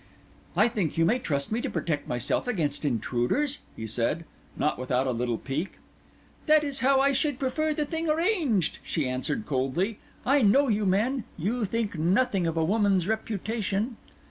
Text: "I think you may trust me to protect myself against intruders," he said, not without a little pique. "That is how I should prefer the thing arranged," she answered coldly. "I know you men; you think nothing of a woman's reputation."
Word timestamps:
"I 0.57 0.67
think 0.67 0.97
you 0.97 1.05
may 1.05 1.19
trust 1.19 1.51
me 1.51 1.61
to 1.61 1.69
protect 1.69 2.07
myself 2.07 2.47
against 2.47 2.85
intruders," 2.85 3.59
he 3.75 3.85
said, 3.85 4.25
not 4.57 4.79
without 4.79 5.05
a 5.05 5.11
little 5.11 5.37
pique. 5.37 5.77
"That 6.47 6.63
is 6.63 6.79
how 6.79 6.99
I 7.01 7.11
should 7.11 7.37
prefer 7.37 7.71
the 7.75 7.85
thing 7.85 8.09
arranged," 8.09 8.79
she 8.81 9.07
answered 9.07 9.45
coldly. 9.45 9.99
"I 10.25 10.41
know 10.41 10.69
you 10.69 10.87
men; 10.87 11.25
you 11.37 11.65
think 11.65 11.99
nothing 11.99 12.47
of 12.47 12.57
a 12.57 12.65
woman's 12.65 13.07
reputation." 13.07 13.97